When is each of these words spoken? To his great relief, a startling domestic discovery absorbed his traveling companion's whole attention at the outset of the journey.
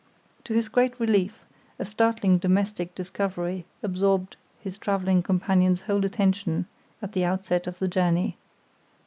To 0.45 0.55
his 0.55 0.67
great 0.67 0.99
relief, 0.99 1.45
a 1.77 1.85
startling 1.85 2.39
domestic 2.39 2.95
discovery 2.95 3.67
absorbed 3.83 4.35
his 4.59 4.79
traveling 4.79 5.21
companion's 5.21 5.81
whole 5.81 6.03
attention 6.03 6.65
at 7.03 7.11
the 7.11 7.23
outset 7.23 7.67
of 7.67 7.77
the 7.77 7.87
journey. 7.87 8.35